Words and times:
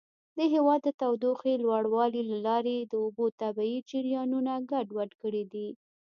د 0.37 0.39
هوا 0.53 0.75
د 0.85 0.87
تودوخې 0.99 1.53
لوړوالي 1.63 2.21
له 2.31 2.37
لارې 2.47 2.77
د 2.81 2.93
اوبو 3.03 3.25
طبیعي 3.41 3.79
جریانونه 3.89 4.53
ګډوډ 4.71 5.11
کړي 5.21 5.43
دي. 5.53 5.69